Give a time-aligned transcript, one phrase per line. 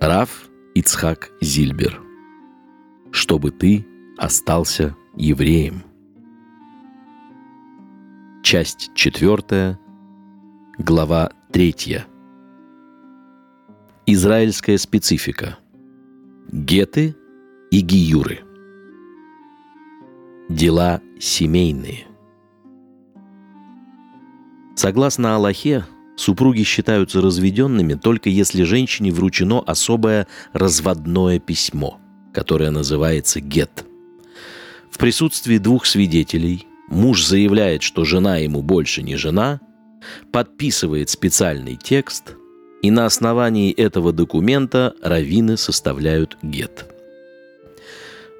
[0.00, 2.00] Раф Ицхак Зильбер.
[3.10, 5.82] Чтобы ты остался евреем.
[8.42, 9.78] Часть четвертая,
[10.78, 12.06] глава третья.
[14.06, 15.58] Израильская специфика.
[16.50, 17.14] Геты
[17.70, 18.40] и гиюры.
[20.48, 22.06] Дела семейные.
[24.76, 25.84] Согласно Аллахе,
[26.20, 31.98] супруги считаются разведенными только если женщине вручено особое разводное письмо,
[32.32, 33.84] которое называется гет.
[34.90, 39.60] В присутствии двух свидетелей муж заявляет, что жена ему больше не жена,
[40.30, 42.34] подписывает специальный текст,
[42.82, 46.86] и на основании этого документа раввины составляют гет.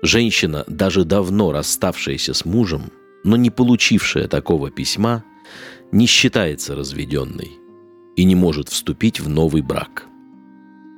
[0.03, 2.91] Женщина, даже давно расставшаяся с мужем,
[3.23, 5.25] но не получившая такого письма,
[5.93, 7.60] не считается разведенной
[8.21, 10.07] и не может вступить в новый брак.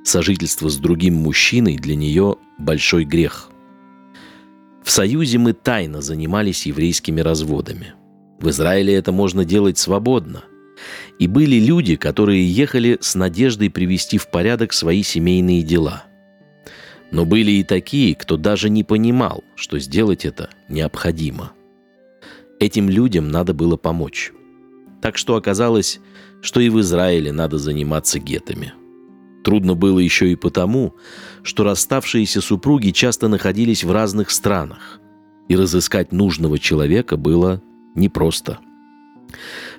[0.03, 3.49] Сожительство с другим мужчиной для нее большой грех.
[4.83, 7.93] В Союзе мы тайно занимались еврейскими разводами.
[8.41, 10.43] В Израиле это можно делать свободно.
[11.17, 16.03] И были люди, которые ехали с надеждой привести в порядок свои семейные дела.
[17.09, 21.53] Но были и такие, кто даже не понимал, что сделать это необходимо.
[22.59, 24.33] Этим людям надо было помочь.
[25.01, 26.01] Так что оказалось,
[26.43, 28.73] что и в Израиле надо заниматься гетами.
[29.45, 30.93] Трудно было еще и потому,
[31.41, 34.99] что расставшиеся супруги часто находились в разных странах,
[35.47, 37.61] и разыскать нужного человека было
[37.95, 38.59] непросто.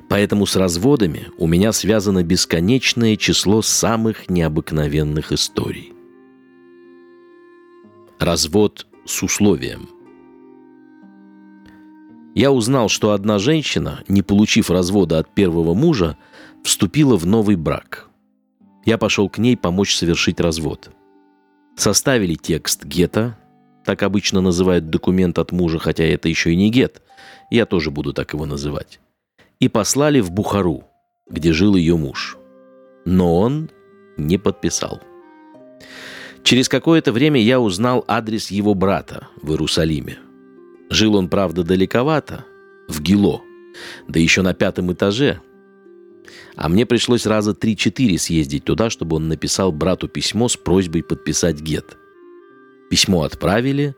[0.09, 5.93] Поэтому с разводами у меня связано бесконечное число самых необыкновенных историй.
[8.19, 9.89] Развод с условием–
[12.35, 16.19] я узнал, что одна женщина, не получив развода от первого мужа,
[16.65, 18.09] вступила в новый брак.
[18.85, 20.91] Я пошел к ней помочь совершить развод.
[21.77, 23.39] Составили текст гета,
[23.85, 27.03] так обычно называют документ от мужа, хотя это еще и не гет,
[27.51, 29.01] я тоже буду так его называть,
[29.61, 30.85] и послали в Бухару,
[31.29, 32.39] где жил ее муж.
[33.05, 33.71] Но он
[34.17, 35.01] не подписал.
[36.43, 40.19] Через какое-то время я узнал адрес его брата в Иерусалиме.
[40.91, 42.45] Жил он, правда, далековато,
[42.89, 43.43] в Гило,
[44.09, 45.41] да еще на пятом этаже.
[46.57, 51.61] А мне пришлось раза три-четыре съездить туда, чтобы он написал брату письмо с просьбой подписать
[51.61, 51.97] гет.
[52.91, 53.95] Письмо отправили,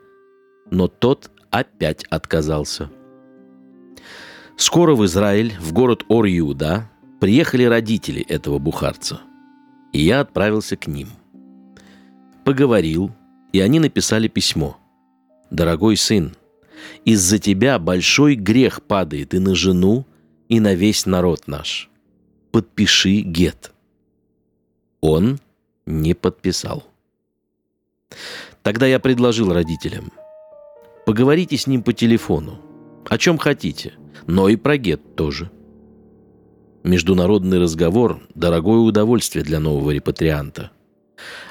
[0.71, 2.89] но тот опять отказался.
[4.55, 6.89] Скоро в Израиль, в город Ор-Юда,
[7.19, 9.21] приехали родители этого бухарца.
[9.93, 11.09] И я отправился к ним.
[12.43, 13.11] Поговорил,
[13.53, 14.77] и они написали письмо.
[15.51, 16.35] «Дорогой сын,
[17.05, 20.05] из-за тебя большой грех падает и на жену,
[20.49, 21.89] и на весь народ наш.
[22.57, 23.71] Подпиши гет».
[24.99, 25.37] Он
[25.85, 26.83] не подписал.
[28.63, 30.11] Тогда я предложил родителям.
[31.05, 32.59] Поговорите с ним по телефону.
[33.07, 33.93] О чем хотите,
[34.25, 35.51] но и про гет тоже.
[36.81, 40.71] Международный разговор– дорогое удовольствие для нового репатрианта.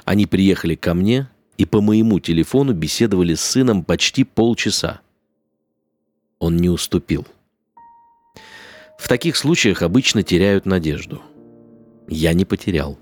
[0.05, 5.03] Они приехали ко мне и по моему телефону беседовали с сыном почти полчаса–
[6.39, 7.27] он не уступил.
[8.99, 11.23] В таких случаях обычно теряют надежду.
[12.09, 12.99] Я не потерял.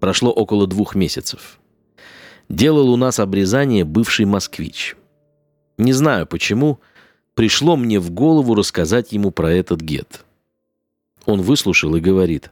[0.00, 1.58] Прошло около двух месяцев.
[2.48, 4.96] Делал у нас обрезание бывший москвич.
[5.78, 6.78] Не знаю почему,
[7.34, 10.24] пришло мне в голову рассказать ему про этот гет.
[11.26, 12.50] Он выслушал и говорит,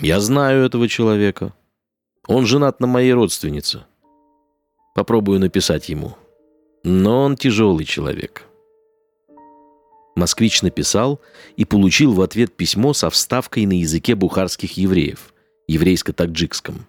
[0.00, 1.52] «Я знаю этого человека.
[2.26, 3.84] Он женат на моей родственнице.
[4.94, 6.16] Попробую написать ему.
[6.82, 8.49] Но он тяжелый человек».
[10.16, 11.20] Москвич написал
[11.56, 15.32] и получил в ответ письмо со вставкой на языке бухарских евреев,
[15.68, 16.86] еврейско-таджикском.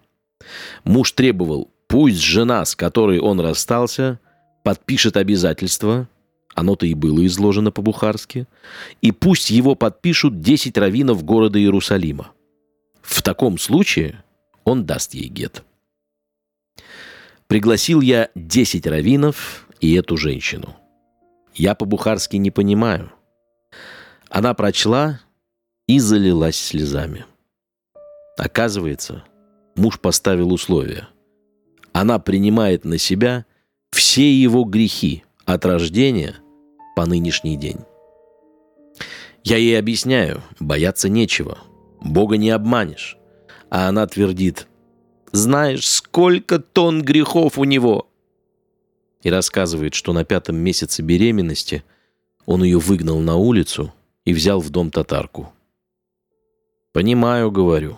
[0.83, 4.19] Муж требовал, пусть жена, с которой он расстался,
[4.63, 6.07] подпишет обязательства,
[6.53, 8.47] оно-то и было изложено по-бухарски,
[9.01, 12.31] и пусть его подпишут 10 раввинов города Иерусалима.
[13.01, 14.23] В таком случае
[14.63, 15.63] он даст ей гет.
[17.47, 20.75] Пригласил я 10 раввинов и эту женщину.
[21.53, 23.11] Я по-бухарски не понимаю.
[24.29, 25.19] Она прочла
[25.87, 27.25] и залилась слезами.
[28.37, 29.23] Оказывается,
[29.75, 31.09] муж поставил условия.
[31.91, 33.45] Она принимает на себя
[33.91, 36.35] все его грехи от рождения
[36.95, 37.79] по нынешний день.
[39.43, 41.57] Я ей объясняю, бояться нечего,
[41.99, 43.17] Бога не обманешь.
[43.69, 44.67] А она твердит,
[45.31, 48.07] знаешь, сколько тонн грехов у него–
[49.23, 51.83] и рассказывает, что на пятом месяце беременности
[52.45, 53.93] он ее выгнал на улицу
[54.25, 55.51] и взял в дом татарку.
[56.93, 57.97] «Понимаю»,— говорю.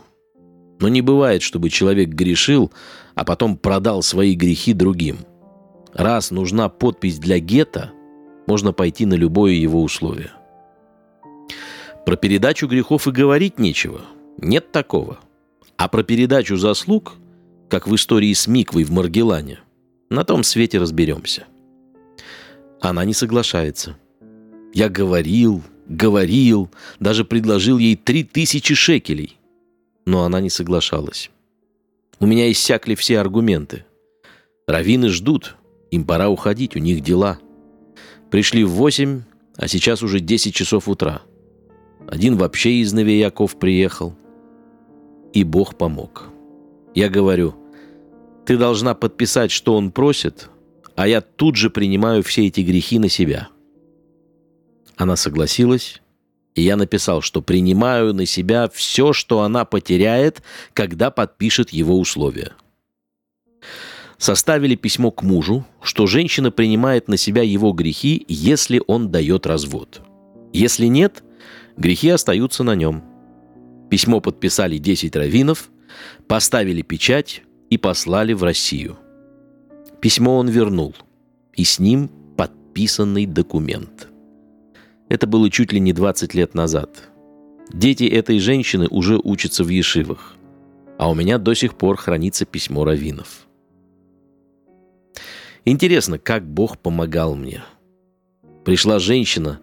[0.79, 2.71] Но не бывает, чтобы человек грешил,
[3.15, 5.19] а потом продал свои грехи другим.
[5.93, 7.91] Раз нужна подпись для гетто,
[8.47, 10.31] можно пойти на любое его условие.
[12.05, 14.01] Про передачу грехов и говорить нечего.
[14.37, 15.19] Нет такого.
[15.77, 17.13] А про передачу заслуг,
[17.69, 19.59] как в истории с Миквой в Маргелане,
[20.13, 21.45] на том свете разберемся.
[22.79, 23.97] Она не соглашается.
[24.73, 26.69] Я говорил, говорил,
[26.99, 29.37] даже предложил ей три тысячи шекелей.
[30.05, 31.31] Но она не соглашалась.
[32.19, 33.85] У меня иссякли все аргументы.
[34.67, 35.55] Равины ждут,
[35.91, 37.39] им пора уходить, у них дела.
[38.29, 39.21] Пришли в восемь,
[39.55, 41.21] а сейчас уже десять часов утра.
[42.07, 44.15] Один вообще из Новияков приехал.
[45.33, 46.29] И Бог помог.
[46.93, 47.55] Я говорю,
[48.45, 50.49] ты должна подписать, что он просит,
[50.95, 53.49] а я тут же принимаю все эти грехи на себя.
[54.95, 56.01] Она согласилась,
[56.55, 60.43] и я написал, что принимаю на себя все, что она потеряет,
[60.73, 62.53] когда подпишет его условия.
[64.17, 70.01] Составили письмо к мужу, что женщина принимает на себя его грехи, если он дает развод.
[70.53, 71.23] Если нет,
[71.75, 73.03] грехи остаются на нем.
[73.89, 75.69] Письмо подписали 10 раввинов,
[76.27, 77.41] поставили печать
[77.73, 78.97] и послали в Россию.
[79.99, 80.93] Письмо он вернул,
[81.55, 84.09] и с ним подписанный документ.
[85.09, 87.09] Это было чуть ли не 20 лет назад.
[87.73, 90.35] Дети этой женщины уже учатся в Ешивах,
[90.99, 93.47] а у меня до сих пор хранится письмо раввинов.
[95.65, 97.63] Интересно, как Бог помогал мне.
[98.65, 99.59] Пришла женщина,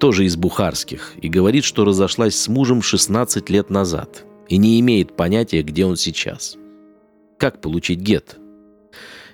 [0.00, 5.16] тоже из бухарских, и говорит, что разошлась с мужем 16 лет назад и не имеет
[5.16, 6.56] понятия, где он сейчас.
[7.42, 8.38] Как получить гет?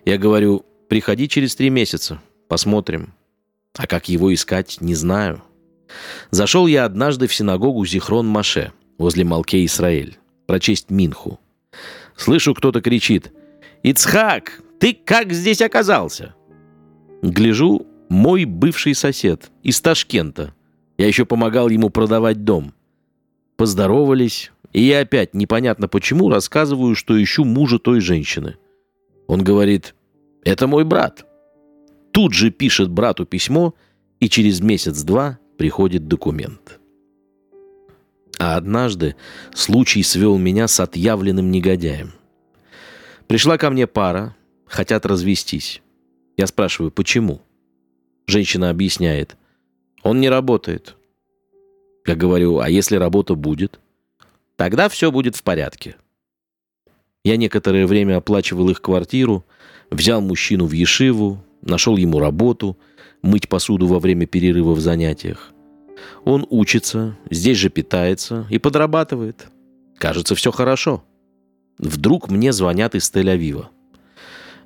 [0.06, 3.12] Я говорю, приходи через три месяца, посмотрим.
[3.76, 5.43] А как его искать, не знаю.
[6.31, 10.16] Зашел я однажды в синагогу Зихрон Маше, возле Малке Исраэль,
[10.46, 11.38] прочесть Минху.
[12.16, 13.31] Слышу, кто-то кричит
[13.82, 16.34] «Ицхак, ты как здесь оказался?»
[17.20, 20.55] Гляжу, мой бывший сосед из Ташкента.
[20.96, 22.72] Я еще помогал ему продавать дом.
[23.58, 28.56] Поздоровались, и я опять, непонятно почему, рассказываю, что ищу мужа той женщины.
[29.26, 29.94] Он говорит
[30.44, 31.25] это мой брат.
[32.12, 33.75] Тут же пишет брату письмо,
[34.20, 36.81] и через месяц-два приходит документ.
[38.38, 39.17] А однажды
[39.55, 42.12] случай свел меня с отъявленным негодяем.
[43.26, 44.37] Пришла ко мне пара,
[44.67, 45.82] хотят развестись.
[46.37, 47.43] Я спрашиваю, почему?
[48.26, 49.37] Женщина объясняет,
[50.03, 50.97] он не работает.
[52.06, 53.81] Я говорю, а если работа будет?
[54.58, 55.96] Тогда все будет в порядке.
[57.25, 59.46] Я некоторое время оплачивал их квартиру,
[59.90, 62.78] Взял мужчину в Ешиву, нашел ему работу,
[63.22, 65.52] мыть посуду во время перерыва в занятиях.
[66.25, 69.49] Он учится, здесь же питается и подрабатывает.
[69.96, 71.02] Кажется, все хорошо.
[71.78, 73.69] Вдруг мне звонят из Тель-Авива.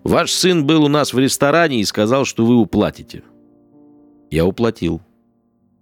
[0.03, 3.23] «Ваш сын был у нас в ресторане и сказал, что вы уплатите».
[4.31, 5.01] Я уплатил.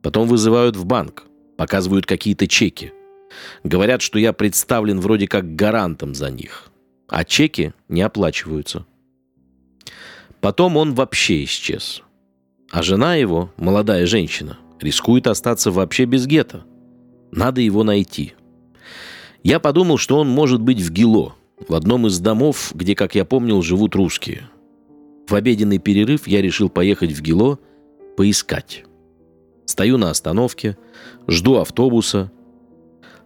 [0.02, 1.24] Потом вызывают в банк,
[1.56, 2.92] показывают какие-то чеки.
[3.64, 6.70] Говорят, что я представлен вроде как гарантом за них.
[7.08, 8.86] А чеки не оплачиваются.
[10.40, 12.02] Потом он вообще исчез.
[12.70, 16.64] А жена его, молодая женщина, рискует остаться вообще без гетто.
[17.32, 18.34] Надо его найти.
[19.42, 21.34] Я подумал, что он может быть в Гило,
[21.68, 24.48] в одном из домов, где, как я помнил, живут русские.
[25.28, 27.58] В обеденный перерыв я решил поехать в Гило
[28.16, 28.84] поискать.
[29.64, 30.76] Стою на остановке,
[31.28, 32.32] жду автобуса.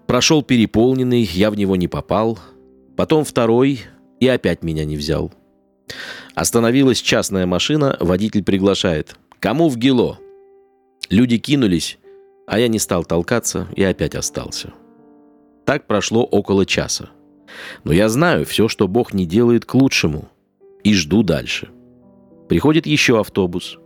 [0.07, 2.39] Прошел переполненный, я в него не попал.
[2.97, 3.81] Потом второй
[4.21, 5.33] и опять меня не взял.
[6.35, 9.17] Остановилась частная машина, водитель приглашает.
[9.41, 10.19] «Кому в Гило?»
[11.11, 11.99] Люди кинулись,
[12.47, 14.73] а я не стал толкаться и опять остался.
[15.65, 17.11] Так прошло около часа.
[17.85, 20.29] Но я знаю все, что Бог не делает к лучшему.
[20.83, 21.69] И жду дальше.
[22.49, 23.79] Приходит еще автобус.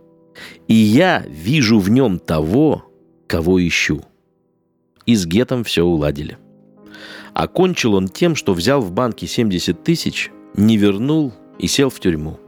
[0.67, 2.85] И я вижу в нем того,
[3.27, 4.03] кого ищу.
[5.09, 6.37] И с Гетом все уладили.
[7.33, 12.39] Окончил он тем, что взял в банке 70 тысяч, не вернул и сел в тюрьму.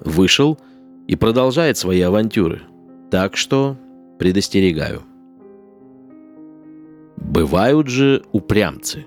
[0.00, 0.58] Вышел
[1.06, 2.60] и продолжает свои авантюры.
[3.10, 3.78] Так что
[4.18, 5.04] предостерегаю.
[7.16, 9.06] Бывают же упрямцы.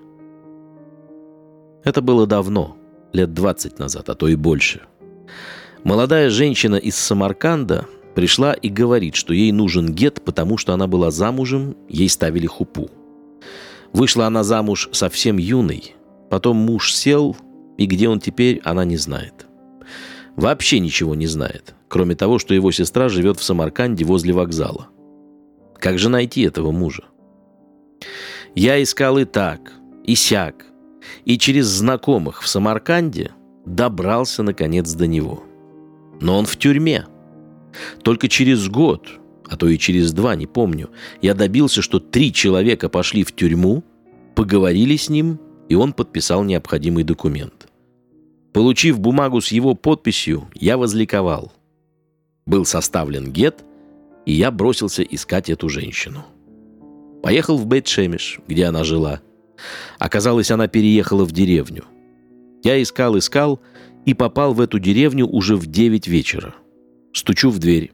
[1.83, 2.75] Это было давно,
[3.11, 4.81] лет 20 назад, а то и больше.
[5.83, 11.11] Молодая женщина из Самарканда пришла и говорит, что ей нужен гет, потому что она была
[11.11, 12.89] замужем, ей ставили хупу.
[13.91, 15.95] Вышла она замуж совсем юной,
[16.29, 17.35] потом муж сел,
[17.77, 19.47] и где он теперь, она не знает.
[20.35, 24.87] Вообще ничего не знает, кроме того, что его сестра живет в Самарканде возле вокзала.
[25.77, 27.03] Как же найти этого мужа?
[28.55, 30.65] Я искал и так, и сяк.
[31.25, 33.31] и через знакомых в Самарканде
[33.65, 35.43] добрался наконец до него.
[36.21, 37.05] Но он в тюрьме.
[38.03, 39.07] Только через год,
[39.47, 40.89] а то и через два, не помню,
[41.21, 43.83] я добился, что три человека пошли в тюрьму,
[44.35, 45.39] поговорили с ним,
[45.69, 47.67] и он подписал необходимый документ.
[48.53, 51.51] Получив бумагу с его подписью, я возликовал.
[52.45, 53.63] Был составлен гет,
[54.25, 56.25] и я бросился искать эту женщину.
[57.23, 59.21] Поехал в Бейт-Шемиш, где она жила.
[59.97, 61.85] Оказалось, она переехала в деревню.
[62.63, 63.59] Я искал, искал
[64.05, 66.53] и попал в эту деревню уже в 9 вечера.
[67.13, 67.91] Стучу в дверь.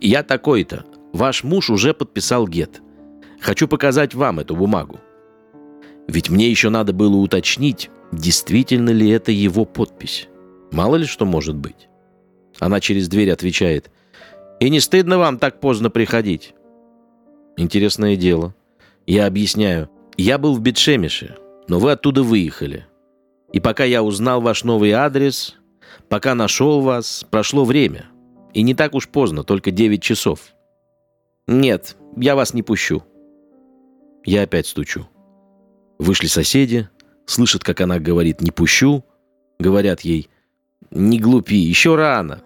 [0.00, 0.84] «Я такой-то.
[1.12, 2.82] Ваш муж уже подписал гет.
[3.40, 5.00] Хочу показать вам эту бумагу».
[6.08, 10.28] Ведь мне еще надо было уточнить, действительно ли это его подпись.
[10.70, 11.88] Мало ли что может быть.
[12.58, 13.90] Она через дверь отвечает.
[14.60, 16.54] «И не стыдно вам так поздно приходить?»
[17.56, 18.54] Интересное дело.
[19.06, 19.88] Я объясняю.
[20.16, 21.36] Я был в Бетшемише,
[21.68, 22.86] но вы оттуда выехали.
[23.52, 25.56] И пока я узнал ваш новый адрес,
[26.08, 28.06] пока нашел вас, прошло время.
[28.54, 30.40] И не так уж поздно, только 9 часов.
[31.46, 33.02] Нет, я вас не пущу.
[34.24, 35.06] Я опять стучу.
[35.98, 36.88] Вышли соседи,
[37.26, 39.04] слышат, как она говорит «не пущу»,
[39.58, 40.28] говорят ей
[40.90, 42.42] «не глупи, еще рано».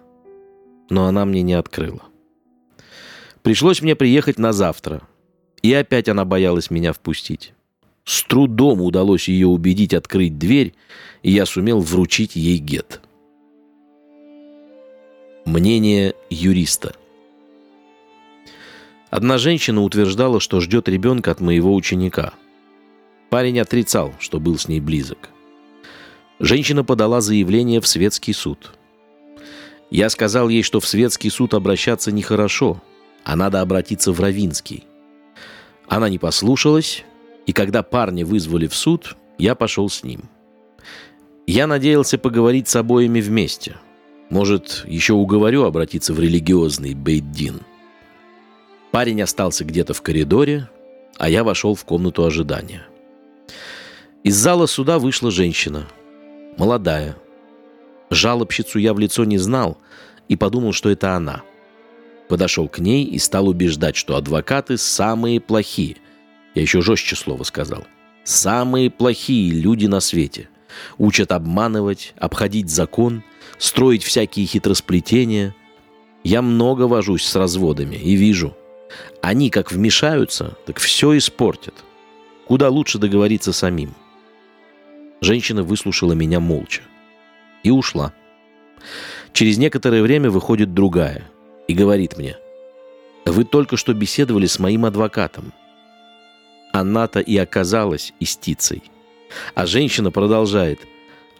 [0.89, 2.01] Но она мне не открыла.
[3.41, 5.01] Пришлось мне приехать на завтра.
[5.61, 7.53] И опять она боялась меня впустить.
[8.03, 10.73] С трудом удалось ее убедить открыть дверь,
[11.23, 13.01] и я сумел вручить ей гет.
[15.45, 16.93] Мнение юриста.
[19.09, 22.33] Одна женщина утверждала, что ждет ребенка от моего ученика.
[23.31, 25.29] Парень отрицал, что был с ней близок.
[26.39, 28.73] Женщина подала заявление в светский суд.
[29.89, 32.79] Я сказал ей, что в светский суд обращаться нехорошо,
[33.23, 34.83] а надо обратиться в Равинский.
[35.87, 37.03] Она не послушалась,
[37.47, 40.29] и когда парня вызвали в суд, я пошел с ним.
[41.47, 43.77] Я надеялся поговорить с обоими вместе.
[44.31, 47.61] Может, еще уговорю обратиться в религиозный бейддин.
[48.91, 50.67] Парень остался где-то в коридоре,
[51.19, 52.81] а я вошел в комнату ожидания.
[54.23, 55.87] Из зала суда вышла женщина.
[56.57, 57.15] Молодая.
[58.09, 59.77] Жалобщицу я в лицо не знал
[60.27, 61.43] и подумал, что это она–
[62.31, 65.97] подошел к ней и стал убеждать, что адвокаты самые плохие.
[66.55, 67.83] Я еще жестче слово сказал.
[68.23, 70.47] Самые плохие люди на свете.
[70.97, 73.21] Учат обманывать, обходить закон,
[73.61, 75.55] строить всякие хитросплетения.
[76.23, 78.53] Я много вожусь с разводами и вижу.
[79.21, 81.75] Они как вмешаются, так все испортят.
[82.45, 83.93] Куда лучше договориться самим.
[85.21, 86.81] Женщина выслушала меня молча
[87.63, 88.11] и ушла.
[89.31, 91.23] Через некоторое время выходит другая–
[91.71, 92.37] и говорит мне,
[93.25, 95.53] «Вы только что беседовали с моим адвокатом».
[96.73, 98.83] Она-то и оказалась истицей.
[99.55, 100.79] А женщина продолжает,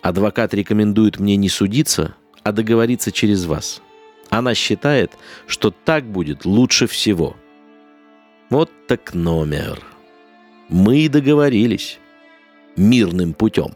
[0.01, 3.81] «Адвокат рекомендует мне не судиться, а договориться через вас.
[4.29, 5.11] Она считает,
[5.47, 7.35] что так будет лучше всего».
[8.49, 9.81] Вот так номер.
[10.67, 11.99] Мы и договорились.
[12.75, 13.71] Мирным путем.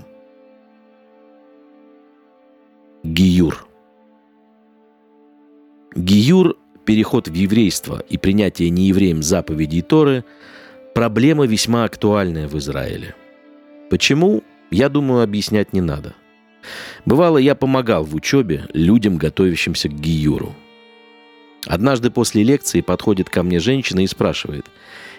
[3.03, 3.65] Гиюр.
[5.95, 10.25] Гиюр, переход в еврейство и принятие неевреем заповедей Торы–
[10.95, 13.13] проблема весьма актуальная в Израиле.
[13.89, 14.43] Почему,
[14.75, 16.13] я думаю, объяснять не надо.
[17.05, 20.53] Бывало, я помогал в учебе людям, готовящимся к Гиюру.
[21.67, 24.65] Однажды после лекции подходит ко мне женщина и спрашивает,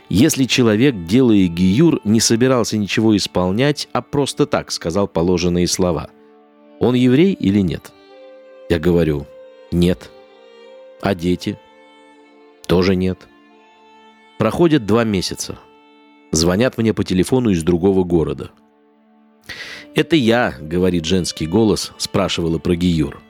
[0.09, 6.11] если человек, делая Гиюр, не собирался ничего исполнять, а просто так сказал положенные слова,
[6.79, 7.93] он еврей или нет?
[8.69, 9.27] Я говорю,
[9.73, 10.11] нет–
[11.01, 11.59] а дети?
[12.67, 13.29] Тоже нет.
[14.39, 15.59] Проходит два месяца.
[16.33, 18.51] Звонят мне по телефону из другого города.
[19.97, 23.21] «Это я»,— говорит женский голос, спрашивала про Гиюр.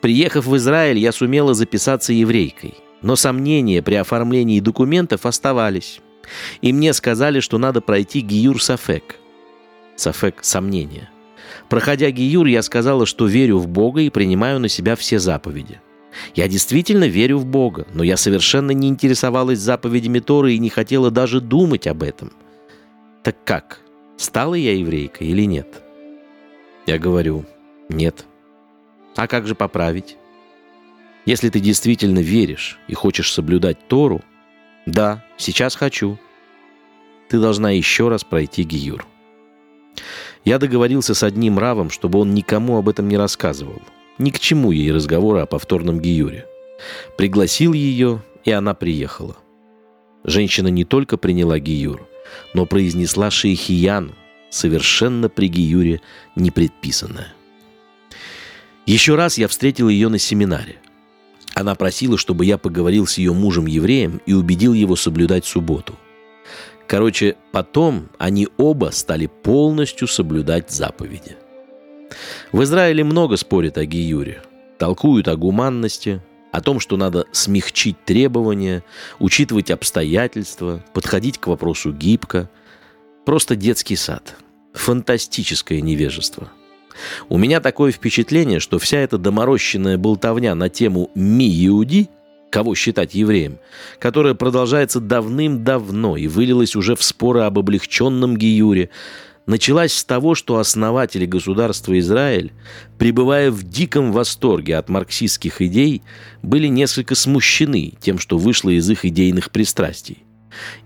[0.00, 6.00] «Приехав в Израиль, я сумела записаться еврейкой, но сомнения при оформлении документов оставались.
[6.60, 9.16] И мне сказали, что надо пройти Гиюр Сафек».
[9.94, 11.08] Сафек— сомнение.
[11.70, 15.80] Проходя Гиюр, я сказала, что верю в Бога и принимаю на себя все заповеди—
[16.34, 21.10] я действительно верю в Бога, но я совершенно не интересовалась заповедями Торы и не хотела
[21.10, 22.32] даже думать об этом.
[23.22, 23.80] Так как?
[24.16, 25.81] Стала я еврейкой или нет?
[26.86, 27.44] Я говорю,
[27.88, 28.24] нет.
[29.16, 30.16] А как же поправить?
[31.24, 34.22] Если ты действительно веришь и хочешь соблюдать Тору,
[34.86, 36.18] да, сейчас хочу.
[37.28, 39.06] Ты должна еще раз пройти Гиюр.
[40.44, 43.80] Я договорился с одним равом, чтобы он никому об этом не рассказывал–
[44.18, 46.46] ни к чему ей разговоры о повторном Гиюре.
[47.16, 49.36] Пригласил ее, и она приехала.
[50.24, 52.06] Женщина не только приняла Гиюр,
[52.54, 54.14] но произнесла шейхияну,
[54.52, 56.00] совершенно при Гиюре
[56.36, 57.32] не предписанное.
[58.86, 60.76] Еще раз я встретил ее на семинаре.
[61.54, 65.98] Она просила, чтобы я поговорил с ее мужем-евреем и убедил его соблюдать субботу.
[66.86, 71.36] Короче, потом они оба стали полностью соблюдать заповеди.
[72.52, 74.42] В Израиле много спорят о Гиюре.
[74.78, 78.82] Толкуют о гуманности, о том, что надо смягчить требования,
[79.18, 82.50] учитывать обстоятельства, подходить к вопросу гибко.
[83.24, 84.36] Просто детский сад.
[84.74, 86.50] Фантастическое невежество.
[87.28, 92.08] У меня такое впечатление, что вся эта доморощенная болтовня на тему «ми-иуди»
[92.52, 93.58] кого считать евреем,
[93.98, 98.90] которая продолжается давным-давно и вылилась уже в споры об облегченном Гиюре,
[99.46, 102.52] началась с того, что основатели государства Израиль,
[102.98, 106.02] пребывая в диком восторге от марксистских идей,
[106.42, 110.22] были несколько смущены тем, что вышло из их идейных пристрастий.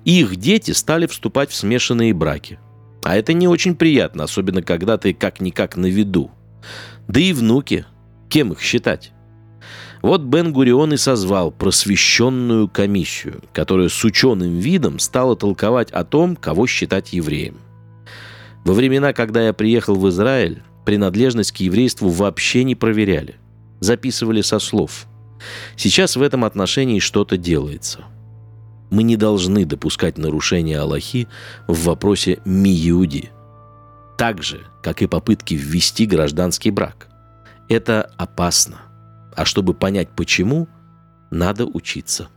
[0.04, 2.58] Их дети стали вступать в смешанные браки.
[3.02, 6.30] А это не очень приятно, особенно когда ты как-никак на виду.
[7.08, 7.87] Да и внуки.
[8.28, 9.12] Кем их считать?
[10.02, 16.66] Вот Бен-Гурион и созвал просвещенную комиссию, которая с ученым видом стала толковать о том, кого
[16.66, 17.58] считать евреем.
[18.64, 23.37] Во времена, когда я приехал в Израиль, принадлежность к еврейству вообще не проверяли.
[23.80, 25.06] Записывали со слов.
[25.76, 28.04] Сейчас в этом отношении что-то делается.
[28.90, 31.28] Мы не должны допускать нарушения Аллахи
[31.66, 33.31] в вопросе «ми-иуди».
[34.16, 37.09] Так же, как и попытки ввести гражданский брак.
[37.69, 38.83] Это опасно.
[39.35, 40.69] А чтобы понять почему,
[41.31, 42.28] надо учиться.